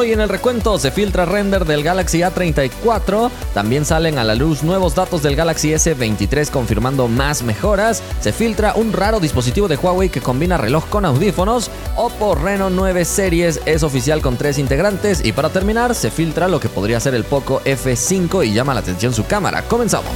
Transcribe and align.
Hoy 0.00 0.14
en 0.14 0.22
el 0.22 0.30
recuento 0.30 0.78
se 0.78 0.90
filtra 0.90 1.26
render 1.26 1.66
del 1.66 1.82
Galaxy 1.82 2.20
A34, 2.20 3.30
también 3.52 3.84
salen 3.84 4.18
a 4.18 4.24
la 4.24 4.34
luz 4.34 4.62
nuevos 4.62 4.94
datos 4.94 5.22
del 5.22 5.36
Galaxy 5.36 5.72
S23 5.72 6.48
confirmando 6.48 7.06
más 7.06 7.42
mejoras, 7.42 8.02
se 8.18 8.32
filtra 8.32 8.72
un 8.76 8.94
raro 8.94 9.20
dispositivo 9.20 9.68
de 9.68 9.76
Huawei 9.76 10.08
que 10.08 10.22
combina 10.22 10.56
reloj 10.56 10.86
con 10.88 11.04
audífonos, 11.04 11.70
Oppo 11.96 12.34
Reno 12.34 12.70
9 12.70 13.04
series 13.04 13.60
es 13.66 13.82
oficial 13.82 14.22
con 14.22 14.38
tres 14.38 14.56
integrantes 14.56 15.22
y 15.22 15.32
para 15.32 15.50
terminar 15.50 15.94
se 15.94 16.10
filtra 16.10 16.48
lo 16.48 16.60
que 16.60 16.70
podría 16.70 16.98
ser 16.98 17.14
el 17.14 17.24
Poco 17.24 17.60
F5 17.66 18.46
y 18.46 18.54
llama 18.54 18.72
la 18.72 18.80
atención 18.80 19.12
su 19.12 19.26
cámara. 19.26 19.64
Comenzamos. 19.68 20.14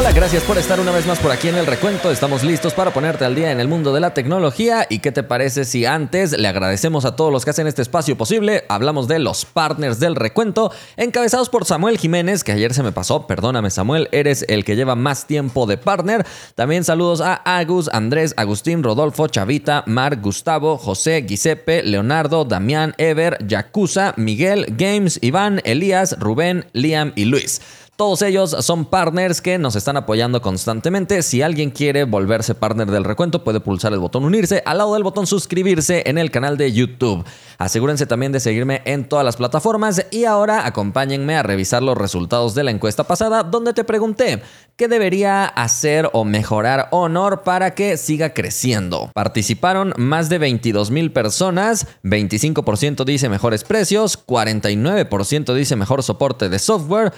Hola, 0.00 0.12
gracias 0.12 0.42
por 0.44 0.56
estar 0.56 0.80
una 0.80 0.92
vez 0.92 1.06
más 1.06 1.18
por 1.18 1.30
aquí 1.30 1.48
en 1.48 1.56
el 1.56 1.66
recuento. 1.66 2.10
Estamos 2.10 2.42
listos 2.42 2.72
para 2.72 2.90
ponerte 2.90 3.26
al 3.26 3.34
día 3.34 3.52
en 3.52 3.60
el 3.60 3.68
mundo 3.68 3.92
de 3.92 4.00
la 4.00 4.14
tecnología. 4.14 4.86
¿Y 4.88 5.00
qué 5.00 5.12
te 5.12 5.22
parece 5.22 5.66
si 5.66 5.84
antes 5.84 6.32
le 6.32 6.48
agradecemos 6.48 7.04
a 7.04 7.16
todos 7.16 7.30
los 7.30 7.44
que 7.44 7.50
hacen 7.50 7.66
este 7.66 7.82
espacio 7.82 8.16
posible? 8.16 8.64
Hablamos 8.70 9.08
de 9.08 9.18
los 9.18 9.44
partners 9.44 10.00
del 10.00 10.16
recuento, 10.16 10.72
encabezados 10.96 11.50
por 11.50 11.66
Samuel 11.66 11.98
Jiménez, 11.98 12.44
que 12.44 12.52
ayer 12.52 12.72
se 12.72 12.82
me 12.82 12.92
pasó. 12.92 13.26
Perdóname, 13.26 13.68
Samuel, 13.68 14.08
eres 14.10 14.46
el 14.48 14.64
que 14.64 14.74
lleva 14.74 14.94
más 14.94 15.26
tiempo 15.26 15.66
de 15.66 15.76
partner. 15.76 16.26
También 16.54 16.82
saludos 16.82 17.20
a 17.20 17.34
Agus, 17.34 17.90
Andrés, 17.92 18.32
Agustín, 18.38 18.82
Rodolfo, 18.82 19.28
Chavita, 19.28 19.84
Mar, 19.86 20.22
Gustavo, 20.22 20.78
José, 20.78 21.26
Giuseppe, 21.28 21.82
Leonardo, 21.82 22.46
Damián, 22.46 22.94
Ever, 22.96 23.36
Yakuza, 23.46 24.14
Miguel, 24.16 24.64
Games, 24.78 25.18
Iván, 25.20 25.60
Elías, 25.64 26.18
Rubén, 26.18 26.64
Liam 26.72 27.12
y 27.16 27.26
Luis. 27.26 27.60
Todos 28.00 28.22
ellos 28.22 28.56
son 28.60 28.86
partners 28.86 29.42
que 29.42 29.58
nos 29.58 29.76
están 29.76 29.98
apoyando 29.98 30.40
constantemente. 30.40 31.20
Si 31.20 31.42
alguien 31.42 31.70
quiere 31.70 32.04
volverse 32.04 32.54
partner 32.54 32.90
del 32.90 33.04
recuento, 33.04 33.44
puede 33.44 33.60
pulsar 33.60 33.92
el 33.92 33.98
botón 33.98 34.24
unirse 34.24 34.62
al 34.64 34.78
lado 34.78 34.94
del 34.94 35.02
botón 35.02 35.26
suscribirse 35.26 36.04
en 36.06 36.16
el 36.16 36.30
canal 36.30 36.56
de 36.56 36.72
YouTube. 36.72 37.26
Asegúrense 37.58 38.06
también 38.06 38.32
de 38.32 38.40
seguirme 38.40 38.80
en 38.86 39.06
todas 39.06 39.22
las 39.22 39.36
plataformas 39.36 40.06
y 40.10 40.24
ahora 40.24 40.64
acompáñenme 40.64 41.36
a 41.36 41.42
revisar 41.42 41.82
los 41.82 41.98
resultados 41.98 42.54
de 42.54 42.64
la 42.64 42.70
encuesta 42.70 43.04
pasada 43.04 43.42
donde 43.42 43.74
te 43.74 43.84
pregunté 43.84 44.40
qué 44.76 44.88
debería 44.88 45.44
hacer 45.44 46.08
o 46.14 46.24
mejorar 46.24 46.88
Honor 46.92 47.42
para 47.42 47.74
que 47.74 47.98
siga 47.98 48.32
creciendo. 48.32 49.10
Participaron 49.12 49.92
más 49.98 50.30
de 50.30 50.38
22 50.38 50.90
mil 50.90 51.12
personas, 51.12 51.86
25% 52.02 53.04
dice 53.04 53.28
mejores 53.28 53.62
precios, 53.62 54.26
49% 54.26 55.52
dice 55.52 55.76
mejor 55.76 56.02
soporte 56.02 56.48
de 56.48 56.58
software, 56.58 57.12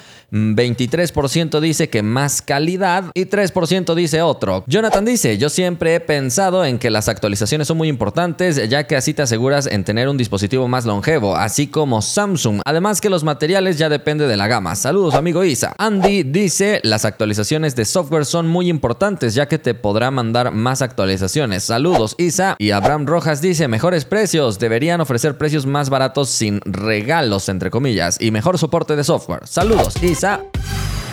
23% 0.77 1.61
dice 1.61 1.89
que 1.89 2.03
más 2.03 2.43
calidad 2.43 3.05
y 3.15 3.27
3% 3.27 3.95
dice 3.95 4.23
otro. 4.23 4.65
Jonathan 4.67 5.05
dice, 5.05 5.39
yo 5.39 5.49
siempre 5.49 5.95
he 5.95 6.01
pensado 6.01 6.65
en 6.65 6.79
que 6.79 6.91
las 6.91 7.09
actualizaciones 7.09 7.69
son 7.69 7.77
muy 7.77 7.89
importantes 7.89 8.69
ya 8.69 8.87
que 8.87 8.97
así 8.97 9.15
te 9.15 9.23
aseguras 9.23 9.67
en 9.67 9.85
tener 9.85 10.09
un 10.09 10.17
dispositivo 10.17 10.69
más 10.69 10.87
longevo, 10.87 11.37
así 11.37 11.67
como 11.67 12.03
Samsung. 12.03 12.61
Además 12.65 13.01
que 13.01 13.11
los 13.11 13.25
materiales 13.25 13.79
ya 13.79 13.89
depende 13.89 14.27
de 14.27 14.37
la 14.37 14.49
gama. 14.49 14.75
Saludos 14.75 15.15
amigo 15.15 15.45
Isa. 15.45 15.75
Andy 15.79 16.23
dice, 16.23 16.81
las 16.83 17.05
actualizaciones 17.05 17.77
de 17.77 17.85
software 17.85 18.25
son 18.25 18.49
muy 18.49 18.69
importantes 18.69 19.35
ya 19.35 19.47
que 19.47 19.59
te 19.59 19.75
podrá 19.75 20.11
mandar 20.11 20.53
más 20.53 20.83
actualizaciones. 20.83 21.65
Saludos 21.65 22.15
Isa. 22.19 22.57
Y 22.59 22.71
Abraham 22.71 23.07
Rojas 23.07 23.41
dice, 23.41 23.69
mejores 23.69 24.05
precios, 24.05 24.59
deberían 24.59 25.01
ofrecer 25.01 25.37
precios 25.37 25.67
más 25.67 25.91
baratos 25.91 26.29
sin 26.29 26.61
regalos 26.65 27.49
entre 27.49 27.71
comillas 27.71 28.17
y 28.21 28.31
mejor 28.31 28.59
soporte 28.59 28.97
de 28.97 29.05
software. 29.05 29.47
Saludos 29.47 30.03
Isa. 30.03 30.41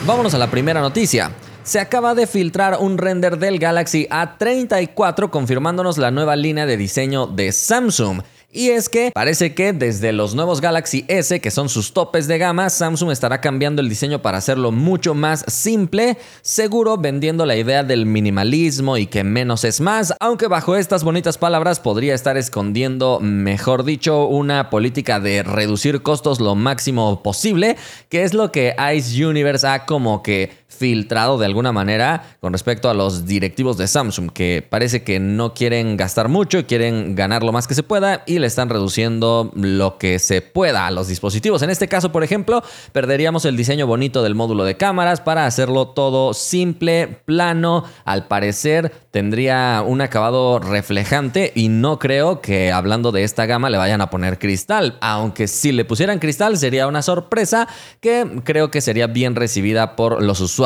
Vámonos 0.07 0.33
a 0.33 0.37
la 0.37 0.49
primera 0.49 0.79
noticia. 0.79 1.31
Se 1.63 1.77
acaba 1.77 2.15
de 2.15 2.25
filtrar 2.25 2.77
un 2.79 2.97
render 2.97 3.37
del 3.37 3.59
Galaxy 3.59 4.07
A34 4.09 5.29
confirmándonos 5.29 5.97
la 5.97 6.09
nueva 6.09 6.37
línea 6.37 6.65
de 6.65 6.77
diseño 6.77 7.27
de 7.27 7.51
Samsung. 7.51 8.21
Y 8.51 8.69
es 8.69 8.89
que 8.89 9.11
parece 9.13 9.53
que 9.53 9.73
desde 9.73 10.11
los 10.11 10.33
nuevos 10.33 10.59
Galaxy 10.59 11.05
S, 11.07 11.39
que 11.39 11.51
son 11.51 11.69
sus 11.69 11.93
topes 11.93 12.27
de 12.27 12.39
gama, 12.39 12.71
Samsung 12.71 13.11
estará 13.11 13.41
cambiando 13.41 13.79
el 13.79 13.89
diseño 13.89 14.23
para 14.23 14.39
hacerlo 14.39 14.71
mucho 14.71 15.13
más 15.13 15.45
simple, 15.47 16.17
seguro 16.41 16.97
vendiendo 16.97 17.45
la 17.45 17.55
idea 17.55 17.83
del 17.83 18.07
minimalismo 18.07 18.97
y 18.97 19.05
que 19.05 19.23
menos 19.23 19.65
es 19.65 19.81
más, 19.81 20.15
aunque 20.19 20.47
bajo 20.47 20.75
estas 20.75 21.03
bonitas 21.03 21.37
palabras 21.37 21.79
podría 21.79 22.15
estar 22.15 22.37
escondiendo, 22.37 23.19
mejor 23.21 23.83
dicho, 23.83 24.25
una 24.25 24.71
política 24.71 25.19
de 25.19 25.43
reducir 25.43 26.01
costos 26.01 26.39
lo 26.39 26.55
máximo 26.55 27.21
posible, 27.21 27.77
que 28.09 28.23
es 28.23 28.33
lo 28.33 28.51
que 28.51 28.75
Ice 28.95 29.23
Universe 29.23 29.67
ha 29.67 29.85
como 29.85 30.23
que 30.23 30.49
filtrado 30.69 31.37
de 31.37 31.45
alguna 31.45 31.71
manera 31.71 32.37
con 32.39 32.53
respecto 32.53 32.89
a 32.89 32.93
los 32.93 33.25
directivos 33.25 33.77
de 33.77 33.87
Samsung, 33.87 34.31
que 34.31 34.65
parece 34.67 35.03
que 35.03 35.19
no 35.19 35.53
quieren 35.53 35.97
gastar 35.97 36.29
mucho, 36.29 36.65
quieren 36.67 37.15
ganar 37.15 37.43
lo 37.43 37.51
más 37.51 37.67
que 37.67 37.73
se 37.73 37.83
pueda 37.83 38.23
y 38.27 38.39
le 38.39 38.47
están 38.47 38.69
reduciendo 38.69 39.51
lo 39.55 39.97
que 39.97 40.19
se 40.19 40.41
pueda 40.41 40.85
a 40.85 40.91
los 40.91 41.07
dispositivos. 41.07 41.63
En 41.63 41.71
este 41.71 41.87
caso, 41.87 42.11
por 42.11 42.23
ejemplo, 42.23 42.63
perderíamos 42.91 43.45
el 43.45 43.57
diseño 43.57 43.87
bonito 43.87 44.21
del 44.21 44.35
módulo 44.35 44.63
de 44.63 44.77
cámaras 44.77 45.21
para 45.21 45.45
hacerlo 45.47 45.89
todo 45.89 46.33
simple, 46.33 47.07
plano. 47.25 47.83
Al 48.05 48.27
parecer 48.27 48.93
tendría 49.11 49.83
un 49.85 50.01
acabado 50.01 50.59
reflejante 50.59 51.51
y 51.55 51.69
no 51.69 51.97
creo 51.97 52.41
que 52.41 52.71
hablando 52.71 53.11
de 53.11 53.23
esta 53.23 53.47
gama 53.47 53.71
le 53.71 53.77
vayan 53.77 54.01
a 54.01 54.11
poner 54.11 54.37
cristal, 54.37 54.97
aunque 55.01 55.47
si 55.47 55.71
le 55.71 55.83
pusieran 55.83 56.19
cristal 56.19 56.57
sería 56.57 56.87
una 56.87 57.01
sorpresa 57.01 57.67
que 58.01 58.41
creo 58.43 58.69
que 58.69 58.81
sería 58.81 59.07
bien 59.07 59.35
recibida 59.35 59.95
por 59.95 60.21
los 60.21 60.39
usuarios. 60.39 60.58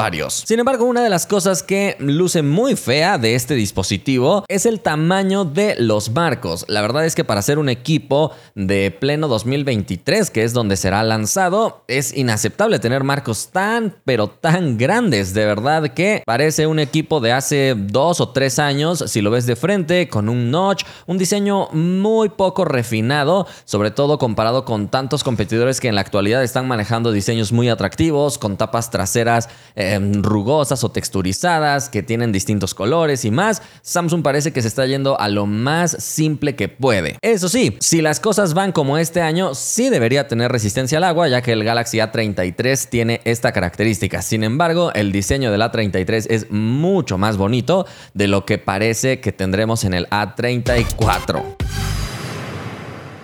Sin 0.47 0.59
embargo, 0.59 0.85
una 0.85 1.03
de 1.03 1.09
las 1.09 1.27
cosas 1.27 1.61
que 1.61 1.95
luce 1.99 2.41
muy 2.41 2.75
fea 2.75 3.19
de 3.19 3.35
este 3.35 3.53
dispositivo 3.53 4.43
es 4.47 4.65
el 4.65 4.79
tamaño 4.79 5.45
de 5.45 5.75
los 5.77 6.09
marcos. 6.09 6.65
La 6.67 6.81
verdad 6.81 7.05
es 7.05 7.13
que 7.13 7.23
para 7.23 7.41
hacer 7.41 7.59
un 7.59 7.69
equipo 7.69 8.31
de 8.55 8.89
pleno 8.89 9.27
2023, 9.27 10.31
que 10.31 10.43
es 10.43 10.53
donde 10.53 10.77
será 10.77 11.03
lanzado, 11.03 11.83
es 11.87 12.15
inaceptable 12.17 12.79
tener 12.79 13.03
marcos 13.03 13.49
tan, 13.51 13.95
pero 14.03 14.29
tan 14.29 14.77
grandes. 14.77 15.35
De 15.35 15.45
verdad 15.45 15.89
que 15.89 16.23
parece 16.25 16.65
un 16.65 16.79
equipo 16.79 17.19
de 17.19 17.31
hace 17.31 17.75
dos 17.77 18.19
o 18.19 18.29
tres 18.29 18.57
años, 18.57 19.03
si 19.07 19.21
lo 19.21 19.29
ves 19.29 19.45
de 19.45 19.55
frente, 19.55 20.07
con 20.07 20.27
un 20.27 20.49
notch, 20.49 20.85
un 21.05 21.19
diseño 21.19 21.69
muy 21.71 22.29
poco 22.29 22.65
refinado, 22.65 23.45
sobre 23.65 23.91
todo 23.91 24.17
comparado 24.17 24.65
con 24.65 24.87
tantos 24.87 25.23
competidores 25.23 25.79
que 25.79 25.87
en 25.87 25.95
la 25.95 26.01
actualidad 26.01 26.43
están 26.43 26.67
manejando 26.67 27.11
diseños 27.11 27.51
muy 27.51 27.69
atractivos, 27.69 28.39
con 28.39 28.57
tapas 28.57 28.89
traseras 28.89 29.49
em, 29.91 30.23
rugosas 30.23 30.83
o 30.83 30.89
texturizadas, 30.89 31.89
que 31.89 32.01
tienen 32.01 32.31
distintos 32.31 32.73
colores 32.73 33.25
y 33.25 33.31
más. 33.31 33.61
Samsung 33.81 34.23
parece 34.23 34.53
que 34.53 34.61
se 34.61 34.67
está 34.67 34.85
yendo 34.85 35.19
a 35.19 35.27
lo 35.27 35.45
más 35.45 35.91
simple 35.99 36.55
que 36.55 36.69
puede. 36.69 37.17
Eso 37.21 37.49
sí, 37.49 37.77
si 37.79 38.01
las 38.01 38.19
cosas 38.19 38.53
van 38.53 38.71
como 38.71 38.97
este 38.97 39.21
año, 39.21 39.55
sí 39.55 39.89
debería 39.89 40.27
tener 40.27 40.51
resistencia 40.51 40.97
al 40.97 41.03
agua, 41.03 41.27
ya 41.27 41.41
que 41.41 41.51
el 41.51 41.63
Galaxy 41.63 41.97
A33 41.97 42.87
tiene 42.89 43.21
esta 43.25 43.51
característica. 43.51 44.21
Sin 44.21 44.43
embargo, 44.43 44.91
el 44.93 45.11
diseño 45.11 45.51
del 45.51 45.61
A33 45.61 46.27
es 46.29 46.51
mucho 46.51 47.17
más 47.17 47.37
bonito 47.37 47.85
de 48.13 48.27
lo 48.27 48.45
que 48.45 48.57
parece 48.57 49.19
que 49.19 49.31
tendremos 49.31 49.83
en 49.83 49.93
el 49.93 50.09
A34. 50.09 51.43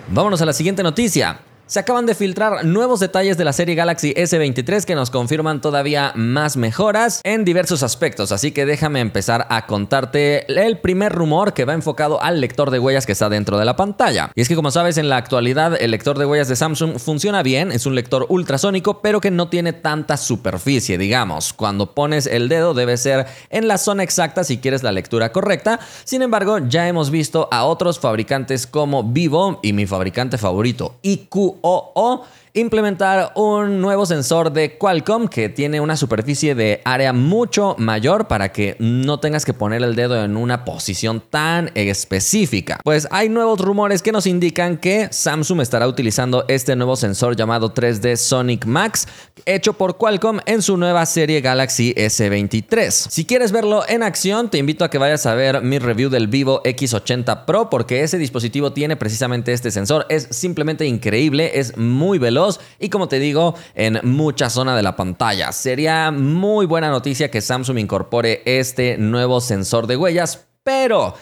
Vámonos 0.08 0.42
a 0.42 0.46
la 0.46 0.52
siguiente 0.52 0.82
noticia. 0.82 1.40
Se 1.70 1.78
acaban 1.78 2.04
de 2.04 2.16
filtrar 2.16 2.64
nuevos 2.64 2.98
detalles 2.98 3.38
de 3.38 3.44
la 3.44 3.52
serie 3.52 3.76
Galaxy 3.76 4.12
S23 4.12 4.84
que 4.84 4.96
nos 4.96 5.08
confirman 5.08 5.60
todavía 5.60 6.12
más 6.16 6.56
mejoras 6.56 7.20
en 7.22 7.44
diversos 7.44 7.84
aspectos, 7.84 8.32
así 8.32 8.50
que 8.50 8.66
déjame 8.66 8.98
empezar 8.98 9.46
a 9.50 9.68
contarte 9.68 10.52
el 10.52 10.78
primer 10.78 11.12
rumor 11.12 11.54
que 11.54 11.64
va 11.64 11.74
enfocado 11.74 12.20
al 12.20 12.40
lector 12.40 12.72
de 12.72 12.80
huellas 12.80 13.06
que 13.06 13.12
está 13.12 13.28
dentro 13.28 13.56
de 13.56 13.64
la 13.64 13.76
pantalla. 13.76 14.32
Y 14.34 14.40
es 14.40 14.48
que 14.48 14.56
como 14.56 14.72
sabes, 14.72 14.98
en 14.98 15.08
la 15.08 15.16
actualidad 15.16 15.80
el 15.80 15.92
lector 15.92 16.18
de 16.18 16.26
huellas 16.26 16.48
de 16.48 16.56
Samsung 16.56 16.98
funciona 16.98 17.44
bien, 17.44 17.70
es 17.70 17.86
un 17.86 17.94
lector 17.94 18.26
ultrasónico, 18.28 19.00
pero 19.00 19.20
que 19.20 19.30
no 19.30 19.48
tiene 19.48 19.72
tanta 19.72 20.16
superficie, 20.16 20.98
digamos. 20.98 21.52
Cuando 21.52 21.94
pones 21.94 22.26
el 22.26 22.48
dedo 22.48 22.74
debe 22.74 22.96
ser 22.96 23.26
en 23.48 23.68
la 23.68 23.78
zona 23.78 24.02
exacta 24.02 24.42
si 24.42 24.58
quieres 24.58 24.82
la 24.82 24.90
lectura 24.90 25.30
correcta. 25.30 25.78
Sin 26.02 26.22
embargo, 26.22 26.58
ya 26.58 26.88
hemos 26.88 27.12
visto 27.12 27.48
a 27.52 27.62
otros 27.62 28.00
fabricantes 28.00 28.66
como 28.66 29.04
Vivo 29.04 29.60
y 29.62 29.72
mi 29.72 29.86
fabricante 29.86 30.36
favorito, 30.36 30.96
IQ 31.02 31.59
o 31.62 32.24
implementar 32.52 33.32
un 33.36 33.80
nuevo 33.80 34.06
sensor 34.06 34.52
de 34.52 34.76
Qualcomm 34.76 35.28
que 35.28 35.48
tiene 35.48 35.80
una 35.80 35.96
superficie 35.96 36.54
de 36.54 36.80
área 36.84 37.12
mucho 37.12 37.76
mayor 37.78 38.26
para 38.26 38.50
que 38.50 38.76
no 38.80 39.20
tengas 39.20 39.44
que 39.44 39.54
poner 39.54 39.82
el 39.82 39.94
dedo 39.94 40.22
en 40.24 40.36
una 40.36 40.64
posición 40.64 41.20
tan 41.20 41.70
específica. 41.74 42.80
Pues 42.82 43.06
hay 43.12 43.28
nuevos 43.28 43.60
rumores 43.60 44.02
que 44.02 44.10
nos 44.10 44.26
indican 44.26 44.78
que 44.78 45.08
Samsung 45.12 45.60
estará 45.60 45.86
utilizando 45.86 46.44
este 46.48 46.74
nuevo 46.74 46.96
sensor 46.96 47.36
llamado 47.36 47.72
3D 47.72 48.16
Sonic 48.16 48.66
Max 48.66 49.06
hecho 49.46 49.74
por 49.74 49.96
Qualcomm 49.96 50.40
en 50.46 50.62
su 50.62 50.76
nueva 50.76 51.06
serie 51.06 51.40
Galaxy 51.40 51.94
S23. 51.94 52.90
Si 52.90 53.24
quieres 53.24 53.52
verlo 53.52 53.84
en 53.88 54.02
acción, 54.02 54.50
te 54.50 54.58
invito 54.58 54.84
a 54.84 54.90
que 54.90 54.98
vayas 54.98 55.24
a 55.26 55.34
ver 55.34 55.62
mi 55.62 55.78
review 55.78 56.10
del 56.10 56.26
Vivo 56.26 56.62
X80 56.64 57.44
Pro 57.44 57.70
porque 57.70 58.02
ese 58.02 58.18
dispositivo 58.18 58.72
tiene 58.72 58.96
precisamente 58.96 59.52
este 59.52 59.70
sensor. 59.70 60.06
Es 60.08 60.26
simplemente 60.30 60.84
increíble, 60.84 61.52
es 61.54 61.76
muy 61.76 62.18
veloz 62.18 62.39
y 62.78 62.88
como 62.88 63.08
te 63.08 63.18
digo, 63.18 63.54
en 63.74 64.00
mucha 64.02 64.50
zona 64.50 64.76
de 64.76 64.82
la 64.82 64.96
pantalla. 64.96 65.52
Sería 65.52 66.10
muy 66.10 66.66
buena 66.66 66.90
noticia 66.90 67.30
que 67.30 67.40
Samsung 67.40 67.78
incorpore 67.78 68.42
este 68.44 68.96
nuevo 68.98 69.40
sensor 69.40 69.86
de 69.86 69.96
huellas, 69.96 70.46
pero 70.62 71.14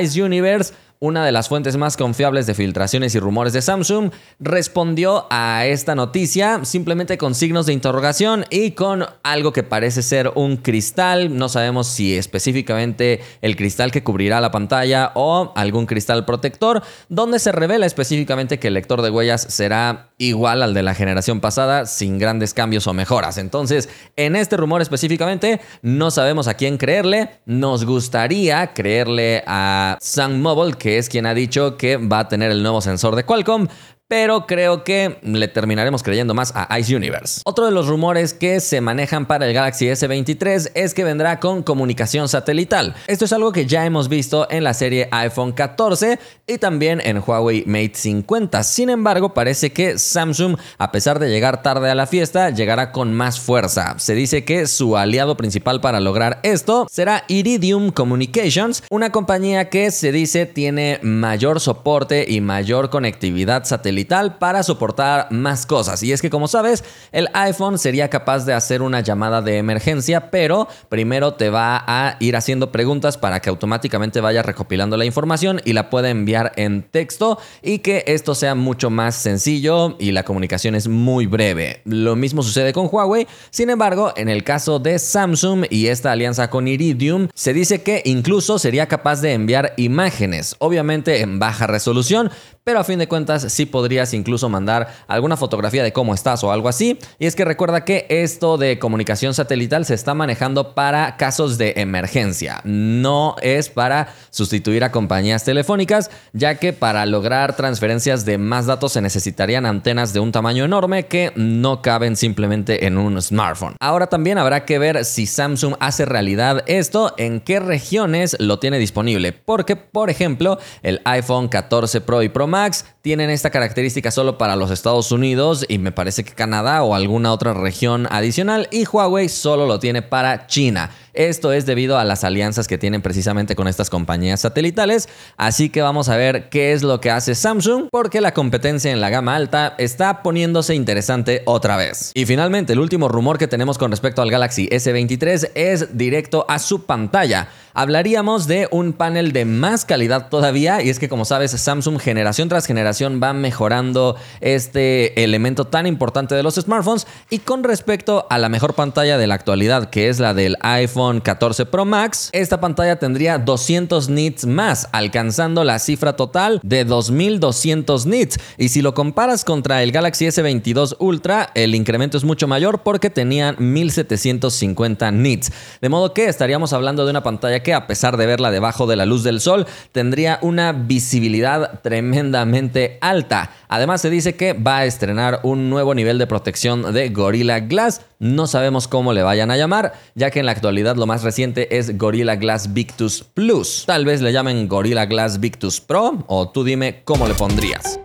Ice 0.00 0.22
Universe 0.22 0.74
una 1.04 1.22
de 1.22 1.32
las 1.32 1.50
fuentes 1.50 1.76
más 1.76 1.98
confiables 1.98 2.46
de 2.46 2.54
filtraciones 2.54 3.14
y 3.14 3.18
rumores 3.18 3.52
de 3.52 3.60
Samsung, 3.60 4.10
respondió 4.40 5.26
a 5.28 5.66
esta 5.66 5.94
noticia 5.94 6.64
simplemente 6.64 7.18
con 7.18 7.34
signos 7.34 7.66
de 7.66 7.74
interrogación 7.74 8.46
y 8.48 8.70
con 8.70 9.04
algo 9.22 9.52
que 9.52 9.62
parece 9.62 10.00
ser 10.00 10.32
un 10.34 10.56
cristal. 10.56 11.36
No 11.36 11.50
sabemos 11.50 11.88
si 11.88 12.16
específicamente 12.16 13.20
el 13.42 13.54
cristal 13.54 13.90
que 13.90 14.02
cubrirá 14.02 14.40
la 14.40 14.50
pantalla 14.50 15.12
o 15.14 15.52
algún 15.56 15.84
cristal 15.84 16.24
protector, 16.24 16.82
donde 17.10 17.38
se 17.38 17.52
revela 17.52 17.84
específicamente 17.84 18.58
que 18.58 18.68
el 18.68 18.74
lector 18.74 19.02
de 19.02 19.10
huellas 19.10 19.42
será 19.42 20.08
igual 20.16 20.62
al 20.62 20.72
de 20.72 20.82
la 20.82 20.94
generación 20.94 21.40
pasada, 21.40 21.84
sin 21.84 22.18
grandes 22.18 22.54
cambios 22.54 22.86
o 22.86 22.94
mejoras. 22.94 23.36
Entonces, 23.36 23.90
en 24.16 24.36
este 24.36 24.56
rumor 24.56 24.80
específicamente, 24.80 25.60
no 25.82 26.10
sabemos 26.10 26.48
a 26.48 26.54
quién 26.54 26.78
creerle. 26.78 27.40
Nos 27.44 27.84
gustaría 27.84 28.72
creerle 28.72 29.44
a 29.46 29.98
Sun 30.00 30.40
Mobile, 30.40 30.76
que 30.78 30.93
es 30.98 31.08
quien 31.08 31.26
ha 31.26 31.34
dicho 31.34 31.76
que 31.76 31.96
va 31.96 32.20
a 32.20 32.28
tener 32.28 32.50
el 32.50 32.62
nuevo 32.62 32.80
sensor 32.80 33.16
de 33.16 33.24
Qualcomm, 33.24 33.68
pero 34.08 34.46
creo 34.46 34.84
que 34.84 35.18
le 35.22 35.48
terminaremos 35.48 36.02
creyendo 36.02 36.34
más 36.34 36.52
a 36.54 36.78
Ice 36.78 36.94
Universe. 36.94 37.40
Otro 37.44 37.64
de 37.64 37.70
los 37.70 37.86
rumores 37.86 38.34
que 38.34 38.60
se 38.60 38.80
manejan 38.80 39.26
para 39.26 39.46
el 39.46 39.54
Galaxy 39.54 39.86
S23 39.86 40.72
es 40.74 40.92
que 40.92 41.04
vendrá 41.04 41.40
con 41.40 41.62
comunicación 41.62 42.28
satelital. 42.28 42.94
Esto 43.06 43.24
es 43.24 43.32
algo 43.32 43.52
que 43.52 43.66
ya 43.66 43.86
hemos 43.86 44.08
visto 44.08 44.46
en 44.50 44.64
la 44.64 44.74
serie 44.74 45.08
iPhone 45.10 45.52
14 45.52 46.18
y 46.46 46.58
también 46.58 47.00
en 47.02 47.22
Huawei 47.26 47.64
Mate 47.66 47.94
50. 47.94 48.62
Sin 48.62 48.90
embargo, 48.90 49.32
parece 49.32 49.72
que 49.72 49.98
Samsung, 49.98 50.58
a 50.76 50.92
pesar 50.92 51.18
de 51.18 51.30
llegar 51.30 51.62
tarde 51.62 51.90
a 51.90 51.94
la 51.94 52.06
fiesta, 52.06 52.50
llegará 52.50 52.92
con 52.92 53.14
más 53.14 53.40
fuerza. 53.40 53.94
Se 53.98 54.14
dice 54.14 54.44
que 54.44 54.66
su 54.66 54.98
aliado 54.98 55.36
principal 55.36 55.80
para 55.80 56.00
lograr 56.00 56.40
esto 56.42 56.86
será 56.90 57.24
Iridium 57.28 57.90
Communications, 57.90 58.82
una 58.90 59.10
compañía 59.10 59.70
que 59.70 59.90
se 59.90 60.12
dice 60.12 60.44
tiene 60.44 60.98
mayor 61.02 61.60
soporte 61.60 62.26
y 62.28 62.42
mayor 62.42 62.90
conectividad 62.90 63.64
satelital 63.64 63.93
para 64.38 64.62
soportar 64.62 65.28
más 65.30 65.66
cosas. 65.66 66.02
Y 66.02 66.12
es 66.12 66.20
que 66.20 66.30
como 66.30 66.48
sabes, 66.48 66.84
el 67.12 67.28
iPhone 67.32 67.78
sería 67.78 68.10
capaz 68.10 68.44
de 68.44 68.52
hacer 68.52 68.82
una 68.82 69.00
llamada 69.00 69.40
de 69.40 69.58
emergencia, 69.58 70.30
pero 70.30 70.68
primero 70.88 71.34
te 71.34 71.50
va 71.50 71.82
a 71.86 72.16
ir 72.20 72.36
haciendo 72.36 72.72
preguntas 72.72 73.16
para 73.16 73.40
que 73.40 73.50
automáticamente 73.50 74.20
vaya 74.20 74.42
recopilando 74.42 74.96
la 74.96 75.04
información 75.04 75.60
y 75.64 75.72
la 75.72 75.90
pueda 75.90 76.10
enviar 76.10 76.52
en 76.56 76.82
texto 76.82 77.38
y 77.62 77.78
que 77.78 78.04
esto 78.06 78.34
sea 78.34 78.54
mucho 78.54 78.90
más 78.90 79.14
sencillo 79.14 79.96
y 79.98 80.12
la 80.12 80.24
comunicación 80.24 80.74
es 80.74 80.88
muy 80.88 81.26
breve. 81.26 81.80
Lo 81.84 82.16
mismo 82.16 82.42
sucede 82.42 82.72
con 82.72 82.88
Huawei, 82.90 83.26
sin 83.50 83.70
embargo, 83.70 84.12
en 84.16 84.28
el 84.28 84.44
caso 84.44 84.78
de 84.78 84.98
Samsung 84.98 85.66
y 85.70 85.86
esta 85.86 86.12
alianza 86.12 86.50
con 86.50 86.68
Iridium, 86.68 87.28
se 87.34 87.52
dice 87.52 87.82
que 87.82 88.02
incluso 88.04 88.58
sería 88.58 88.86
capaz 88.86 89.20
de 89.20 89.32
enviar 89.32 89.74
imágenes, 89.76 90.56
obviamente 90.58 91.20
en 91.20 91.38
baja 91.38 91.66
resolución, 91.66 92.30
pero 92.64 92.80
a 92.80 92.84
fin 92.84 92.98
de 92.98 93.08
cuentas 93.08 93.52
sí 93.52 93.66
podrías 93.66 94.14
incluso 94.14 94.48
mandar 94.48 94.88
alguna 95.06 95.36
fotografía 95.36 95.82
de 95.82 95.92
cómo 95.92 96.14
estás 96.14 96.42
o 96.42 96.50
algo 96.50 96.68
así. 96.68 96.98
Y 97.18 97.26
es 97.26 97.36
que 97.36 97.44
recuerda 97.44 97.84
que 97.84 98.06
esto 98.08 98.56
de 98.56 98.78
comunicación 98.78 99.34
satelital 99.34 99.84
se 99.84 99.94
está 99.94 100.14
manejando 100.14 100.74
para 100.74 101.18
casos 101.18 101.58
de 101.58 101.74
emergencia, 101.76 102.62
no 102.64 103.36
es 103.42 103.68
para 103.68 104.08
sustituir 104.30 104.82
a 104.82 104.90
compañías 104.90 105.44
telefónicas, 105.44 106.10
ya 106.32 106.54
que 106.54 106.72
para 106.72 107.04
lograr 107.04 107.54
transferencias 107.54 108.24
de 108.24 108.38
más 108.38 108.64
datos 108.64 108.92
se 108.92 109.02
necesitarían 109.02 109.66
antenas 109.66 110.14
de 110.14 110.20
un 110.20 110.32
tamaño 110.32 110.64
enorme 110.64 111.06
que 111.06 111.32
no 111.36 111.82
caben 111.82 112.16
simplemente 112.16 112.86
en 112.86 112.96
un 112.96 113.20
smartphone. 113.20 113.76
Ahora 113.78 114.06
también 114.06 114.38
habrá 114.38 114.64
que 114.64 114.78
ver 114.78 115.04
si 115.04 115.26
Samsung 115.26 115.74
hace 115.80 116.06
realidad 116.06 116.64
esto, 116.66 117.12
en 117.18 117.40
qué 117.40 117.60
regiones 117.60 118.36
lo 118.40 118.58
tiene 118.58 118.78
disponible, 118.78 119.32
porque 119.32 119.76
por 119.76 120.08
ejemplo 120.08 120.58
el 120.82 121.02
iPhone 121.04 121.48
14 121.48 122.00
Pro 122.00 122.22
y 122.22 122.30
Pro 122.30 122.46
Max 122.54 122.84
tienen 123.04 123.28
esta 123.28 123.50
característica 123.50 124.10
solo 124.10 124.38
para 124.38 124.56
los 124.56 124.70
Estados 124.70 125.12
Unidos 125.12 125.66
y 125.68 125.76
me 125.76 125.92
parece 125.92 126.24
que 126.24 126.32
Canadá 126.32 126.82
o 126.82 126.94
alguna 126.94 127.34
otra 127.34 127.52
región 127.52 128.08
adicional 128.10 128.66
y 128.70 128.86
Huawei 128.86 129.28
solo 129.28 129.66
lo 129.66 129.78
tiene 129.78 130.00
para 130.00 130.46
China. 130.46 130.90
Esto 131.12 131.52
es 131.52 131.66
debido 131.66 131.98
a 131.98 132.04
las 132.04 132.24
alianzas 132.24 132.66
que 132.66 132.78
tienen 132.78 133.02
precisamente 133.02 133.54
con 133.54 133.68
estas 133.68 133.90
compañías 133.90 134.40
satelitales, 134.40 135.10
así 135.36 135.68
que 135.68 135.82
vamos 135.82 136.08
a 136.08 136.16
ver 136.16 136.48
qué 136.48 136.72
es 136.72 136.82
lo 136.82 137.00
que 137.02 137.10
hace 137.10 137.34
Samsung 137.34 137.88
porque 137.92 138.22
la 138.22 138.32
competencia 138.32 138.90
en 138.90 139.02
la 139.02 139.10
gama 139.10 139.36
alta 139.36 139.74
está 139.76 140.22
poniéndose 140.22 140.74
interesante 140.74 141.42
otra 141.44 141.76
vez. 141.76 142.10
Y 142.14 142.24
finalmente, 142.24 142.72
el 142.72 142.80
último 142.80 143.08
rumor 143.08 143.38
que 143.38 143.46
tenemos 143.46 143.76
con 143.76 143.90
respecto 143.90 144.22
al 144.22 144.30
Galaxy 144.30 144.66
S23 144.70 145.50
es 145.54 145.96
directo 145.96 146.46
a 146.48 146.58
su 146.58 146.84
pantalla. 146.84 147.48
Hablaríamos 147.74 148.46
de 148.46 148.68
un 148.70 148.92
panel 148.92 149.32
de 149.32 149.44
más 149.44 149.84
calidad 149.84 150.28
todavía 150.28 150.80
y 150.80 150.90
es 150.90 151.00
que 151.00 151.08
como 151.08 151.24
sabes 151.24 151.50
Samsung 151.50 151.98
generación 151.98 152.48
tras 152.48 152.68
va 153.02 153.32
mejorando 153.32 154.16
este 154.40 155.22
elemento 155.22 155.66
tan 155.66 155.86
importante 155.86 156.34
de 156.34 156.42
los 156.42 156.54
smartphones 156.54 157.06
y 157.30 157.38
con 157.40 157.64
respecto 157.64 158.26
a 158.30 158.38
la 158.38 158.48
mejor 158.48 158.74
pantalla 158.74 159.18
de 159.18 159.26
la 159.26 159.34
actualidad 159.34 159.90
que 159.90 160.08
es 160.08 160.20
la 160.20 160.34
del 160.34 160.56
iPhone 160.60 161.20
14 161.20 161.66
Pro 161.66 161.84
Max, 161.84 162.30
esta 162.32 162.60
pantalla 162.60 162.98
tendría 162.98 163.38
200 163.38 164.08
nits 164.08 164.46
más, 164.46 164.88
alcanzando 164.92 165.64
la 165.64 165.78
cifra 165.78 166.16
total 166.16 166.60
de 166.62 166.84
2200 166.84 168.06
nits. 168.06 168.38
Y 168.58 168.68
si 168.68 168.82
lo 168.82 168.94
comparas 168.94 169.44
contra 169.44 169.82
el 169.82 169.92
Galaxy 169.92 170.26
S22 170.26 170.96
Ultra, 170.98 171.50
el 171.54 171.74
incremento 171.74 172.16
es 172.16 172.24
mucho 172.24 172.46
mayor 172.46 172.82
porque 172.82 173.10
tenían 173.10 173.56
1750 173.58 175.10
nits. 175.10 175.52
De 175.80 175.88
modo 175.88 176.14
que 176.14 176.26
estaríamos 176.26 176.72
hablando 176.72 177.04
de 177.04 177.10
una 177.10 177.22
pantalla 177.22 177.62
que 177.62 177.74
a 177.74 177.86
pesar 177.86 178.16
de 178.16 178.26
verla 178.26 178.50
debajo 178.50 178.86
de 178.86 178.96
la 178.96 179.06
luz 179.06 179.22
del 179.22 179.40
sol, 179.40 179.66
tendría 179.92 180.38
una 180.42 180.72
visibilidad 180.72 181.80
tremendamente 181.82 182.83
alta. 183.00 183.50
Además 183.68 184.00
se 184.00 184.10
dice 184.10 184.36
que 184.36 184.52
va 184.52 184.78
a 184.78 184.84
estrenar 184.84 185.40
un 185.42 185.70
nuevo 185.70 185.94
nivel 185.94 186.18
de 186.18 186.26
protección 186.26 186.92
de 186.92 187.08
Gorilla 187.08 187.60
Glass. 187.60 188.02
No 188.18 188.46
sabemos 188.46 188.88
cómo 188.88 189.12
le 189.12 189.22
vayan 189.22 189.50
a 189.50 189.56
llamar, 189.56 189.94
ya 190.14 190.30
que 190.30 190.40
en 190.40 190.46
la 190.46 190.52
actualidad 190.52 190.96
lo 190.96 191.06
más 191.06 191.22
reciente 191.22 191.76
es 191.76 191.98
Gorilla 191.98 192.36
Glass 192.36 192.72
Victus 192.72 193.22
Plus. 193.22 193.84
Tal 193.86 194.04
vez 194.04 194.20
le 194.20 194.32
llamen 194.32 194.68
Gorilla 194.68 195.06
Glass 195.06 195.40
Victus 195.40 195.80
Pro 195.80 196.24
o 196.26 196.48
tú 196.48 196.64
dime 196.64 197.02
cómo 197.04 197.28
le 197.28 197.34
pondrías. 197.34 198.00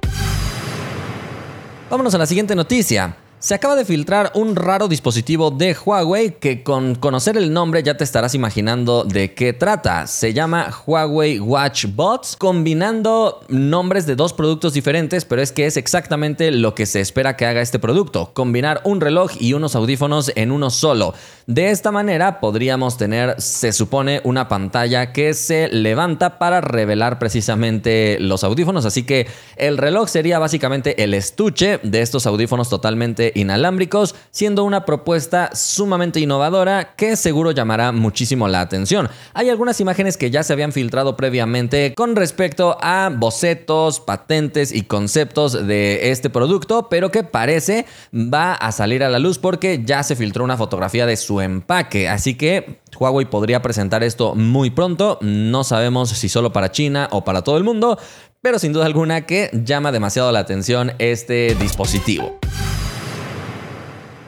Vámonos 1.90 2.14
a 2.14 2.18
la 2.18 2.26
siguiente 2.26 2.56
noticia. 2.56 3.16
Se 3.42 3.56
acaba 3.56 3.78
de 3.78 3.86
filtrar 3.86 4.34
un 4.36 4.58
raro 4.58 4.90
dispositivo 4.90 5.50
de 5.50 5.74
Huawei 5.74 6.32
que 6.42 6.62
con 6.62 6.96
conocer 6.96 7.38
el 7.38 7.54
nombre 7.54 7.82
ya 7.84 7.96
te 7.96 8.04
estarás 8.04 8.36
imaginando 8.36 9.06
de 9.06 9.34
qué 9.34 9.54
trata. 9.54 10.08
Se 10.08 10.34
llama 10.34 10.70
Huawei 10.86 11.40
Watch 11.40 11.86
Bots, 11.96 12.36
combinando 12.36 13.40
nombres 13.48 14.06
de 14.06 14.18
dos 14.18 14.34
productos 14.34 14.74
diferentes, 14.74 15.24
pero 15.24 15.42
es 15.42 15.54
que 15.54 15.68
es 15.68 15.78
exactamente 15.78 16.52
lo 16.52 16.76
que 16.76 16.86
se 16.86 17.00
espera 17.00 17.38
que 17.38 17.46
haga 17.46 17.62
este 17.62 17.80
producto, 17.80 18.32
combinar 18.34 18.82
un 18.84 19.00
reloj 19.00 19.32
y 19.40 19.54
unos 19.54 19.74
audífonos 19.74 20.34
en 20.36 20.52
uno 20.52 20.70
solo. 20.70 21.14
De 21.48 21.72
esta 21.72 21.94
manera 21.94 22.42
podríamos 22.42 22.98
tener, 22.98 23.40
se 23.40 23.72
supone, 23.72 24.20
una 24.26 24.50
pantalla 24.50 25.14
que 25.14 25.34
se 25.34 25.70
levanta 25.70 26.40
para 26.40 26.60
revelar 26.60 27.20
precisamente 27.20 28.18
los 28.20 28.44
audífonos, 28.44 28.86
así 28.86 29.04
que 29.04 29.28
el 29.56 29.78
reloj 29.78 30.10
sería 30.10 30.40
básicamente 30.40 31.06
el 31.06 31.14
estuche 31.14 31.80
de 31.84 32.02
estos 32.02 32.28
audífonos 32.28 32.70
totalmente 32.70 33.29
inalámbricos, 33.36 34.16
siendo 34.32 34.64
una 34.64 34.86
propuesta 34.86 35.50
sumamente 35.54 36.20
innovadora 36.20 36.96
que 36.96 37.16
seguro 37.16 37.52
llamará 37.52 37.92
muchísimo 37.92 38.48
la 38.48 38.62
atención. 38.62 39.10
Hay 39.34 39.50
algunas 39.50 39.80
imágenes 39.80 40.18
que 40.18 40.32
ya 40.32 40.44
se 40.44 40.54
habían 40.54 40.72
filtrado 40.72 41.16
previamente 41.16 41.94
con 41.96 42.16
respecto 42.16 42.78
a 42.82 43.10
bocetos, 43.14 44.00
patentes 44.00 44.72
y 44.72 44.84
conceptos 44.84 45.68
de 45.68 46.12
este 46.12 46.30
producto, 46.30 46.88
pero 46.90 47.12
que 47.12 47.24
parece 47.24 47.86
va 48.14 48.54
a 48.54 48.72
salir 48.72 49.04
a 49.04 49.10
la 49.10 49.20
luz 49.20 49.38
porque 49.38 49.82
ya 49.86 50.04
se 50.04 50.16
filtró 50.16 50.44
una 50.44 50.58
fotografía 50.58 51.06
de 51.06 51.18
su 51.18 51.42
empaque, 51.42 52.10
así 52.10 52.36
que 52.36 52.80
Huawei 53.00 53.26
podría 53.26 53.62
presentar 53.62 54.04
esto 54.04 54.36
muy 54.36 54.70
pronto, 54.70 55.18
no 55.22 55.64
sabemos 55.64 56.10
si 56.10 56.30
solo 56.30 56.52
para 56.52 56.72
China 56.72 57.08
o 57.12 57.24
para 57.24 57.44
todo 57.44 57.58
el 57.58 57.64
mundo, 57.64 57.98
pero 58.42 58.60
sin 58.60 58.74
duda 58.74 58.86
alguna 58.86 59.26
que 59.26 59.50
llama 59.54 59.92
demasiado 59.92 60.32
la 60.32 60.40
atención 60.40 60.94
este 61.00 61.56
dispositivo. 61.56 62.40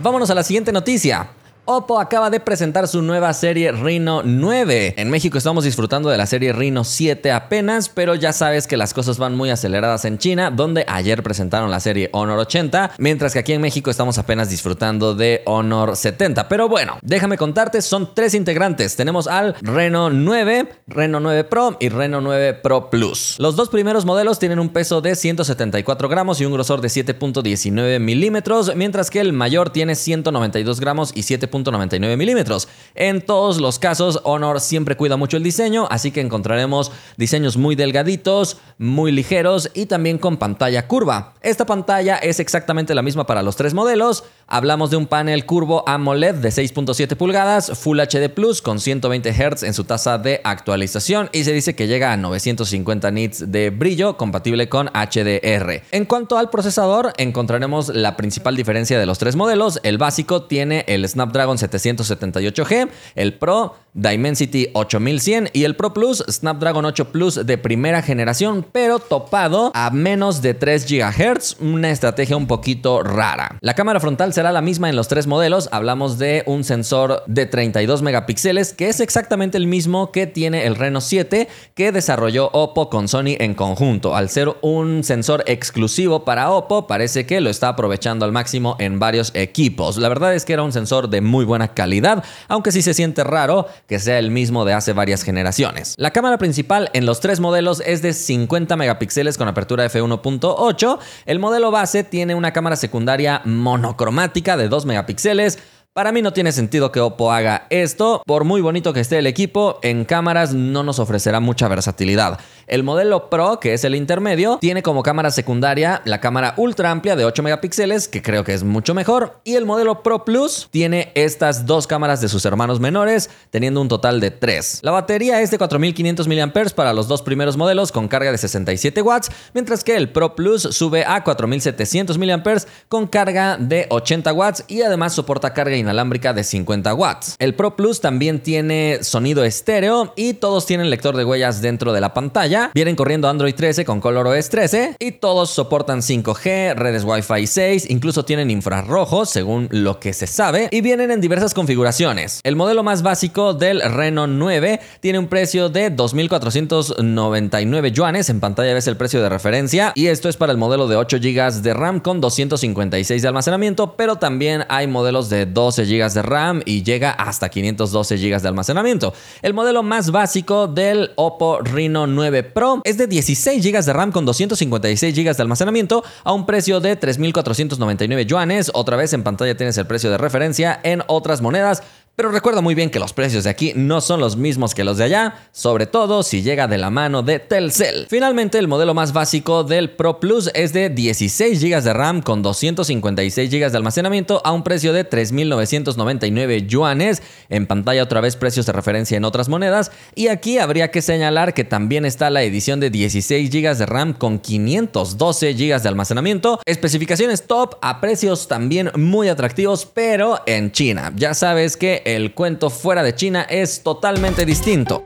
Vámonos 0.02 0.30
a 0.32 0.36
la 0.36 0.44
siguiente 0.44 0.72
noticia. 0.72 1.30
Oppo 1.66 2.00
acaba 2.00 2.32
de 2.32 2.40
presentar 2.40 2.88
su 2.88 3.04
nueva 3.04 3.32
serie 3.34 3.72
Reno 3.72 4.24
9. 4.26 4.96
En 4.98 5.12
México 5.12 5.38
estamos 5.38 5.64
disfrutando 5.64 6.10
de 6.10 6.18
la 6.18 6.26
serie 6.26 6.54
Reno 6.54 6.84
7 6.84 7.32
apenas, 7.32 7.88
pero 7.88 8.16
ya 8.16 8.34
sabes 8.34 8.66
que 8.66 8.78
las 8.78 8.96
cosas 8.96 9.20
van 9.20 9.36
muy 9.36 9.52
aceleradas 9.52 10.04
en 10.06 10.18
China, 10.18 10.50
donde 10.50 10.86
ayer 10.88 11.22
presentaron 11.22 11.70
la 11.70 11.80
serie 11.80 12.10
Honor 12.14 12.40
80, 12.40 12.94
mientras 12.98 13.34
que 13.34 13.40
aquí 13.40 13.54
en 13.54 13.62
México 13.62 13.92
estamos 13.92 14.18
apenas 14.18 14.50
disfrutando 14.50 15.14
de 15.14 15.44
Honor 15.46 15.96
70. 15.96 16.50
Pero 16.50 16.68
bueno, 16.68 16.98
déjame 17.04 17.38
contarte, 17.38 17.84
son 17.84 18.16
tres 18.16 18.34
integrantes. 18.34 18.96
Tenemos 18.96 19.28
al 19.28 19.56
Reno 19.62 20.10
9, 20.10 20.68
Reno 20.88 21.20
9 21.20 21.44
Pro 21.44 21.78
y 21.80 21.90
Reno 21.90 22.22
9 22.22 22.56
Pro 22.56 22.90
Plus. 22.90 23.36
Los 23.38 23.56
dos 23.56 23.70
primeros 23.70 24.04
modelos 24.04 24.40
tienen 24.40 24.58
un 24.58 24.70
peso 24.70 25.02
de 25.02 25.16
174 25.16 26.10
gramos 26.10 26.42
y 26.42 26.46
un 26.46 26.54
grosor 26.54 26.82
de 26.82 26.88
7.19 26.88 28.00
milímetros, 28.00 28.76
mientras 28.76 29.12
que 29.12 29.20
el 29.20 29.32
mayor 29.32 29.70
tiene 29.70 29.94
192 29.94 30.80
gramos 30.80 31.12
y 31.14 31.22
7 31.22 31.51
7.99 31.52 32.18
milímetros. 32.18 32.68
En 32.96 33.22
todos 33.22 33.60
los 33.60 33.80
casos, 33.80 34.22
Honor 34.24 34.60
siempre 34.60 34.96
cuida 34.96 35.18
mucho 35.18 35.38
el 35.38 35.44
diseño, 35.44 35.88
así 35.90 36.12
que 36.12 36.22
encontraremos 36.22 36.92
diseños 37.18 37.58
muy 37.58 37.76
delgaditos, 37.76 38.58
muy 38.78 39.12
ligeros 39.12 39.70
y 39.74 39.86
también 39.86 40.18
con 40.18 40.38
pantalla 40.38 40.88
curva. 40.88 41.34
Esta 41.42 41.66
pantalla 41.66 42.18
es 42.18 42.40
exactamente 42.40 42.96
la 42.96 43.02
misma 43.02 43.26
para 43.26 43.44
los 43.44 43.56
tres 43.56 43.74
modelos. 43.74 44.24
Hablamos 44.48 44.90
de 44.90 44.98
un 44.98 45.08
panel 45.08 45.46
curvo 45.46 45.84
AMOLED 45.88 46.36
de 46.36 46.50
6.7 46.50 47.16
pulgadas, 47.16 47.78
Full 47.80 48.00
HD 48.00 48.30
Plus 48.30 48.62
con 48.62 48.80
120 48.80 49.32
Hz 49.34 49.64
en 49.64 49.74
su 49.74 49.84
tasa 49.84 50.18
de 50.18 50.42
actualización 50.44 51.30
y 51.32 51.44
se 51.44 51.54
dice 51.54 51.76
que 51.76 51.88
llega 51.88 52.12
a 52.12 52.18
950 52.18 53.12
nits 53.12 53.52
de 53.52 53.70
brillo 53.70 54.18
compatible 54.18 54.70
con 54.70 54.88
HDR. 54.88 55.84
En 55.92 56.06
cuanto 56.06 56.38
al 56.38 56.50
procesador, 56.50 57.14
encontraremos 57.18 57.90
la 57.90 58.18
principal 58.18 58.56
diferencia 58.56 59.00
de 59.00 59.06
los 59.06 59.18
tres 59.18 59.36
modelos. 59.36 59.80
El 59.84 59.98
básico 59.98 60.44
tiene 60.44 60.84
el 60.88 61.08
Snapdragon 61.08 61.41
778G, 61.46 62.90
el 63.16 63.34
Pro 63.34 63.76
Dimensity 63.94 64.70
8100 64.74 65.50
y 65.54 65.66
el 65.66 65.76
Pro 65.76 65.94
Plus 65.94 66.24
Snapdragon 66.30 66.86
8 66.86 67.12
Plus 67.12 67.46
de 67.46 67.58
primera 67.58 68.02
generación, 68.02 68.66
pero 68.72 69.00
topado 69.00 69.72
a 69.74 69.90
menos 69.90 70.42
de 70.42 70.54
3 70.54 70.86
GHz, 70.90 71.58
una 71.60 71.92
estrategia 71.92 72.38
un 72.38 72.48
poquito 72.48 73.04
rara. 73.04 73.58
La 73.62 73.74
cámara 73.74 74.00
frontal 74.00 74.34
será 74.34 74.52
la 74.52 74.62
misma 74.62 74.90
en 74.90 74.96
los 74.96 75.08
tres 75.08 75.28
modelos, 75.28 75.70
hablamos 75.72 76.18
de 76.18 76.44
un 76.46 76.64
sensor 76.64 77.24
de 77.28 77.46
32 77.46 78.02
megapíxeles, 78.02 78.74
que 78.74 78.90
es 78.90 79.00
exactamente 79.00 79.58
el 79.58 79.68
mismo 79.68 80.12
que 80.12 80.28
tiene 80.28 80.66
el 80.66 80.76
Reno 80.76 81.02
7 81.02 81.48
que 81.76 81.92
desarrolló 81.92 82.50
Oppo 82.54 82.90
con 82.90 83.08
Sony 83.08 83.36
en 83.40 83.54
conjunto. 83.56 84.16
Al 84.16 84.30
ser 84.30 84.56
un 84.62 85.04
sensor 85.04 85.44
exclusivo 85.48 86.24
para 86.24 86.52
Oppo, 86.52 86.88
parece 86.88 87.26
que 87.26 87.42
lo 87.42 87.50
está 87.50 87.70
aprovechando 87.70 88.26
al 88.26 88.32
máximo 88.32 88.76
en 88.80 89.00
varios 89.00 89.32
equipos. 89.36 89.98
La 89.98 90.10
verdad 90.10 90.34
es 90.34 90.46
que 90.46 90.54
era 90.54 90.64
un 90.64 90.72
sensor 90.72 91.10
de 91.10 91.22
muy 91.22 91.46
buena 91.46 91.74
calidad, 91.74 92.24
aunque 92.48 92.72
sí 92.72 92.82
se 92.82 92.94
siente 92.94 93.24
raro 93.24 93.68
que 93.92 94.00
sea 94.00 94.20
el 94.20 94.32
mismo 94.32 94.64
de 94.64 94.72
hace 94.72 94.94
varias 94.94 95.22
generaciones. 95.22 95.96
La 95.98 96.12
cámara 96.12 96.38
principal 96.38 96.90
en 96.94 97.06
los 97.06 97.20
tres 97.20 97.42
modelos 97.42 97.84
es 97.86 98.02
de 98.02 98.14
50 98.14 98.78
megapíxeles 98.78 99.38
con 99.38 99.50
apertura 99.50 99.86
f1.8. 99.86 100.98
El 101.26 101.40
modelo 101.40 101.72
base 101.72 102.06
tiene 102.06 102.34
una 102.34 102.54
cámara 102.54 102.78
secundaria 102.78 103.42
monocromática 103.44 104.56
de 104.56 104.70
2 104.70 104.86
megapíxeles 104.86 105.60
para 105.94 106.14
mí 106.14 106.22
no 106.22 106.32
tiene 106.32 106.54
sentido 106.54 106.90
que 106.94 107.02
Oppo 107.02 107.34
haga 107.34 107.68
esto. 107.70 108.24
Por 108.26 108.46
muy 108.46 108.62
bonito 108.62 108.94
que 108.94 109.02
esté 109.02 109.20
el 109.20 109.28
equipo, 109.28 109.78
en 109.84 110.06
cámaras 110.06 110.54
no 110.54 110.84
nos 110.84 111.00
ofrecerá 111.00 111.42
mucha 111.42 111.68
versatilidad. 111.68 112.40
El 112.72 112.84
modelo 112.84 113.30
Pro, 113.30 113.60
que 113.60 113.74
es 113.74 113.84
el 113.84 113.96
intermedio, 113.96 114.58
tiene 114.62 114.82
como 114.82 115.04
cámara 115.04 115.30
secundaria 115.30 116.02
la 116.06 116.22
cámara 116.22 116.54
ultra 116.56 116.90
amplia 116.90 117.18
de 117.18 117.26
8 117.26 117.44
megapíxeles, 117.44 118.08
que 118.08 118.22
creo 118.22 118.46
que 118.46 118.54
es 118.54 118.64
mucho 118.64 118.94
mejor. 118.94 119.42
Y 119.44 119.56
el 119.56 119.66
modelo 119.66 120.04
Pro 120.04 120.24
Plus 120.24 120.70
tiene 120.72 121.12
estas 121.16 121.66
dos 121.66 121.86
cámaras 121.86 122.22
de 122.22 122.30
sus 122.30 122.46
hermanos 122.46 122.80
menores, 122.80 123.30
teniendo 123.50 123.82
un 123.82 123.90
total 123.90 124.22
de 124.22 124.32
3. 124.32 124.80
La 124.84 124.92
batería 124.92 125.42
es 125.42 125.52
de 125.52 125.58
4500 125.58 126.30
mAh 126.30 126.74
para 126.74 126.94
los 126.94 127.10
dos 127.10 127.22
primeros 127.22 127.58
modelos 127.58 127.92
con 127.92 128.08
carga 128.08 128.32
de 128.32 128.38
67 128.38 129.02
watts, 129.02 129.30
mientras 129.54 129.84
que 129.84 129.98
el 129.98 130.10
Pro 130.10 130.34
Plus 130.36 130.62
sube 130.62 131.04
a 131.04 131.26
4700 131.26 132.18
mAh 132.18 132.42
con 132.88 133.06
carga 133.06 133.58
de 133.60 133.88
80 133.90 134.32
watts 134.32 134.64
y 134.70 134.82
además 134.82 135.12
soporta 135.12 135.54
carga 135.54 135.76
inalámbrica 135.76 136.32
de 136.32 136.46
50 136.46 136.94
watts. 136.94 137.36
El 137.38 137.54
Pro 137.54 137.76
Plus 137.76 138.00
también 138.00 138.42
tiene 138.42 139.00
sonido 139.02 139.44
estéreo 139.44 140.14
y 140.16 140.36
todos 140.36 140.66
tienen 140.66 140.90
lector 140.90 141.18
de 141.18 141.26
huellas 141.26 141.62
dentro 141.62 141.92
de 141.92 142.00
la 142.00 142.14
pantalla. 142.14 142.61
Vienen 142.74 142.96
corriendo 142.96 143.30
Android 143.30 143.56
13 143.56 143.86
con 143.86 144.02
ColorOS 144.02 144.50
13 144.50 144.98
y 145.00 145.14
todos 145.14 145.50
soportan 145.50 146.02
5G, 146.02 146.76
redes 146.76 147.06
Wi-Fi 147.06 147.48
6, 147.48 147.90
incluso 147.90 148.26
tienen 148.26 148.52
infrarrojos 148.52 149.30
según 149.30 149.70
lo 149.72 150.00
que 150.00 150.12
se 150.12 150.28
sabe 150.28 150.68
y 150.72 150.82
vienen 150.82 151.10
en 151.10 151.22
diversas 151.22 151.54
configuraciones. 151.54 152.42
El 152.44 152.58
modelo 152.58 152.84
más 152.84 153.02
básico 153.02 153.54
del 153.54 153.82
Reno 153.82 154.28
9 154.28 154.82
tiene 155.00 155.20
un 155.20 155.28
precio 155.28 155.70
de 155.70 155.96
2.499 155.96 157.92
yuanes, 157.92 158.30
en 158.30 158.42
pantalla 158.42 158.74
ves 158.74 158.88
el 158.88 158.98
precio 158.98 159.22
de 159.22 159.30
referencia 159.30 159.94
y 159.96 160.08
esto 160.08 160.28
es 160.28 160.36
para 160.38 160.52
el 160.52 160.58
modelo 160.58 160.88
de 160.90 160.98
8 160.98 161.18
GB 161.22 161.62
de 161.62 161.74
RAM 161.74 162.02
con 162.02 162.20
256 162.20 163.22
de 163.22 163.28
almacenamiento, 163.28 163.96
pero 163.96 164.18
también 164.18 164.66
hay 164.68 164.88
modelos 164.88 165.30
de 165.30 165.46
2 165.46 165.62
12 165.72 165.86
GB 165.86 166.14
de 166.14 166.22
RAM 166.22 166.62
y 166.66 166.84
llega 166.84 167.12
hasta 167.12 167.50
512 167.50 168.18
GB 168.18 168.42
de 168.42 168.48
almacenamiento. 168.48 169.14
El 169.42 169.54
modelo 169.54 169.84
más 169.84 170.12
básico 170.12 170.68
del 170.68 171.12
Oppo 171.16 171.60
Reno 171.62 172.08
9 172.08 172.44
Pro 172.54 172.82
es 172.84 172.98
de 172.98 173.08
16 173.08 173.64
GB 173.64 173.84
de 173.84 173.94
RAM 173.94 174.12
con 174.12 174.26
256 174.26 175.16
GB 175.16 175.36
de 175.36 175.42
almacenamiento 175.42 176.04
a 176.24 176.34
un 176.34 176.46
precio 176.46 176.80
de 176.80 177.00
3.499 177.00 178.26
yuanes. 178.26 178.72
Otra 178.74 178.98
vez 178.98 179.14
en 179.14 179.24
pantalla 179.24 179.56
tienes 179.56 179.78
el 179.78 179.88
precio 179.88 180.12
de 180.12 180.18
referencia 180.18 180.80
en 180.84 181.04
otras 181.08 181.42
monedas. 181.42 181.84
Pero 182.18 182.30
recuerda 182.30 182.60
muy 182.60 182.76
bien 182.76 182.90
que 182.90 183.00
los 183.00 183.14
precios 183.14 183.46
de 183.46 183.50
aquí 183.50 183.72
no 183.74 184.02
son 184.02 184.20
los 184.20 184.36
mismos 184.36 184.76
que 184.76 184.84
los 184.84 184.98
de 184.98 185.06
allá, 185.06 185.48
sobre 185.54 185.88
todo 185.88 186.24
si 186.24 186.42
llega 186.42 186.68
de 186.68 186.78
la 186.78 186.90
mano 186.90 187.24
de 187.24 187.40
Telcel. 187.40 188.06
Finalmente, 188.10 188.60
el 188.60 188.68
modelo 188.68 188.94
más 188.94 189.14
básico 189.14 189.64
del 189.64 189.92
Pro 189.92 190.20
Plus 190.20 190.52
es 190.54 190.74
de 190.74 190.90
16 190.90 191.64
GB 191.64 191.82
de 191.82 191.94
RAM 191.94 192.22
con 192.22 192.42
256 192.42 193.50
GB 193.50 193.72
de 193.72 193.78
almacenamiento 193.78 194.42
a 194.44 194.52
un 194.52 194.64
precio 194.64 194.92
de 194.92 195.10
3.999 195.10 196.68
yuanes. 196.68 197.24
En 197.48 197.66
pantalla 197.66 198.04
otra 198.04 198.20
vez 198.20 198.36
precios 198.36 198.66
de 198.66 198.74
referencia 198.74 199.16
en 199.16 199.24
otras 199.24 199.48
monedas. 199.48 199.92
Y 200.14 200.28
aquí 200.28 200.58
habría 200.58 200.92
que 200.92 201.02
señalar 201.02 201.54
que 201.54 201.64
también 201.64 202.06
está 202.06 202.30
la 202.30 202.44
edición 202.44 202.82
de 202.82 202.90
16 202.90 203.50
GB 203.50 203.78
de 203.78 203.86
RAM 203.86 204.14
con 204.14 204.40
512 204.40 205.54
GB 205.54 205.82
de 205.82 205.90
almacenamiento. 205.90 206.60
Especificaciones 206.66 207.48
top 207.48 207.76
a 207.82 208.02
precios 208.02 208.50
también 208.50 208.92
muy 208.96 209.30
atractivos, 209.30 209.86
pero 209.86 210.42
en 210.46 210.74
China. 210.74 211.14
Ya 211.16 211.34
sabes 211.34 211.78
que 211.78 212.01
el 212.06 212.34
cuento 212.34 212.70
fuera 212.70 213.04
de 213.04 213.16
China 213.16 213.44
es 213.50 213.84
totalmente 213.84 214.46
distinto. 214.46 215.06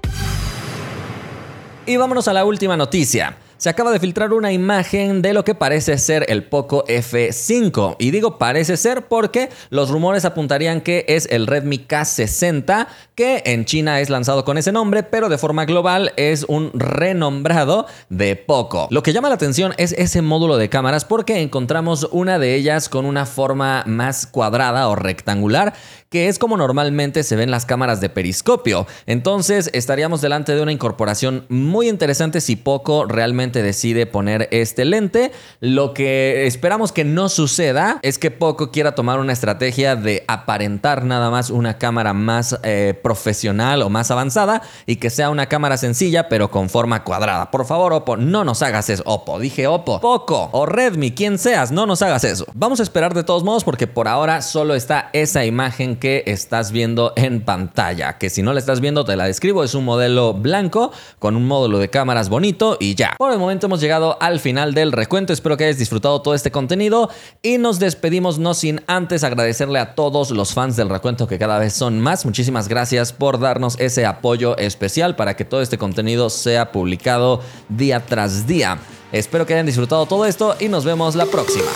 Y 1.85 1.97
vámonos 1.97 2.27
a 2.27 2.33
la 2.33 2.45
última 2.45 2.75
noticia 2.75 3.37
se 3.65 3.72
acaba 3.72 3.91
de 3.91 4.00
filtrar 4.00 4.31
una 4.31 4.51
imagen 4.51 5.24
de 5.24 5.34
lo 5.34 5.43
que 5.43 5.55
parece 5.55 5.98
ser 5.98 6.24
el 6.29 6.43
Poco 6.43 6.86
F5. 6.86 7.95
Y 7.98 8.12
digo 8.12 8.38
parece 8.38 8.77
ser 8.77 9.07
porque 9.07 9.50
los 9.72 9.89
rumores 9.89 10.24
apuntarían 10.24 10.81
que 10.81 11.03
es 11.07 11.27
el 11.31 11.48
Redmi 11.48 11.79
K60, 11.79 12.86
que 13.15 13.41
en 13.43 13.65
China 13.65 14.01
es 14.01 14.12
lanzado 14.12 14.45
con 14.45 14.60
ese 14.60 14.72
nombre, 14.72 15.01
pero 15.01 15.29
de 15.29 15.39
forma 15.39 15.65
global 15.65 16.13
es 16.15 16.45
un 16.48 16.69
renombrado 16.75 17.88
de 18.10 18.36
Poco. 18.36 18.88
Lo 18.91 19.01
que 19.01 19.13
llama 19.13 19.29
la 19.29 19.36
atención 19.36 19.74
es 19.77 19.93
ese 19.93 20.22
módulo 20.22 20.57
de 20.57 20.69
cámaras 20.69 21.03
porque 21.03 21.41
encontramos 21.41 22.07
una 22.12 22.38
de 22.38 22.53
ellas 22.53 22.88
con 22.88 23.07
una 23.07 23.25
forma 23.25 23.84
más 23.88 24.27
cuadrada 24.27 24.88
o 24.89 24.95
rectangular, 24.95 25.74
que 26.10 26.27
es 26.27 26.38
como 26.38 26.55
normalmente 26.55 27.24
se 27.24 27.36
ven 27.36 27.50
las 27.50 27.65
cámaras 27.65 28.00
de 28.00 28.10
periscopio. 28.10 28.86
Entonces 29.07 29.72
estaríamos 29.74 30.22
delante 30.22 30.53
de 30.53 30.62
una 30.62 30.72
incorporación 30.72 31.45
muy 31.50 31.89
interesante 31.89 32.41
si 32.41 32.55
Poco 32.55 33.05
realmente 33.05 33.54
decide 33.62 34.05
poner 34.05 34.47
este 34.51 34.85
lente. 34.85 35.31
Lo 35.59 35.93
que 35.93 36.47
esperamos 36.47 36.91
que 36.91 37.03
no 37.03 37.29
suceda 37.29 38.00
es 38.01 38.19
que 38.19 38.31
Poco 38.31 38.71
quiera 38.71 38.95
tomar 38.95 39.19
una 39.19 39.33
estrategia 39.33 39.95
de 39.95 40.24
aparentar 40.27 41.03
nada 41.03 41.29
más 41.29 41.50
una 41.50 41.77
cámara 41.77 42.13
más 42.13 42.59
eh, 42.63 43.00
profesional 43.01 43.81
o 43.81 43.89
más 43.89 44.12
avanzada 44.12 44.62
y 44.85 44.97
que 44.97 45.09
sea 45.09 45.29
una 45.29 45.47
cámara 45.47 45.77
sencilla 45.77 46.29
pero 46.29 46.51
con 46.51 46.69
forma 46.69 47.03
cuadrada. 47.03 47.51
Por 47.51 47.65
favor, 47.65 47.93
Oppo, 47.93 48.17
no 48.17 48.43
nos 48.43 48.62
hagas 48.62 48.89
eso. 48.89 49.03
Oppo, 49.05 49.39
dije 49.39 49.67
Oppo. 49.67 50.00
Poco 50.00 50.50
o 50.51 50.65
Redmi, 50.65 51.12
quien 51.12 51.38
seas, 51.38 51.71
no 51.71 51.85
nos 51.85 52.01
hagas 52.01 52.24
eso. 52.24 52.45
Vamos 52.53 52.79
a 52.79 52.83
esperar 52.83 53.13
de 53.13 53.24
todos 53.24 53.43
modos 53.43 53.63
porque 53.63 53.88
por 53.88 54.07
ahora 54.07 54.41
solo 54.41 54.75
está 54.75 55.09
esa 55.13 55.45
imagen 55.45 55.95
que 55.95 56.24
estás 56.25 56.71
viendo 56.71 57.13
en 57.15 57.41
pantalla. 57.41 58.17
Que 58.17 58.29
si 58.29 58.41
no 58.41 58.53
la 58.53 58.59
estás 58.59 58.81
viendo, 58.81 59.05
te 59.05 59.15
la 59.15 59.25
describo. 59.25 59.63
Es 59.63 59.75
un 59.75 59.85
modelo 59.85 60.33
blanco 60.33 60.91
con 61.19 61.35
un 61.35 61.47
módulo 61.47 61.79
de 61.79 61.89
cámaras 61.89 62.29
bonito 62.29 62.77
y 62.79 62.95
ya. 62.95 63.15
El 63.36 63.39
momento 63.39 63.68
hemos 63.68 63.82
llegado 63.82 64.18
al 64.22 64.39
final 64.39 64.74
del 64.74 64.92
recuento. 64.92 65.34
Espero 65.34 65.58
que 65.58 65.65
hayas 65.65 65.77
disfrutado 65.77 66.22
todo 66.22 66.34
este 66.34 66.51
contenido 66.51 67.10
y 67.42 67.58
nos 67.58 67.80
despedimos 67.80 68.39
no 68.39 68.54
sin 68.54 68.82
antes 68.88 69.24
agradecerle 69.24 69.80
a 69.80 69.94
todos 69.94 70.32
los 70.32 70.54
fans 70.54 70.75
del 70.75 70.89
recuento 70.89 71.27
que 71.27 71.38
cada 71.38 71.60
vez 71.60 71.74
son 71.74 72.00
más. 72.01 72.25
Muchísimas 72.25 72.68
gracias 72.68 73.13
por 73.13 73.39
darnos 73.39 73.80
ese 73.80 74.06
apoyo 74.06 74.58
especial 74.58 75.15
para 75.15 75.36
que 75.36 75.46
todo 75.46 75.62
este 75.62 75.77
contenido 75.77 76.30
sea 76.30 76.72
publicado 76.72 77.42
día 77.70 78.06
tras 78.06 78.48
día. 78.48 78.80
Espero 79.12 79.46
que 79.46 79.54
hayan 79.54 79.65
disfrutado 79.65 80.06
todo 80.06 80.25
esto 80.25 80.56
y 80.60 80.68
nos 80.68 80.86
vemos 80.86 81.15
la 81.15 81.25
próxima. 81.25 81.72